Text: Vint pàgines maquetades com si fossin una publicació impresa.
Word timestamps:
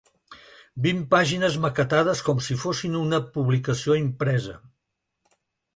Vint 0.85 1.03
pàgines 1.11 1.57
maquetades 1.65 2.23
com 2.31 2.41
si 2.47 2.59
fossin 2.65 2.99
una 3.05 3.21
publicació 3.37 4.01
impresa. 4.05 4.59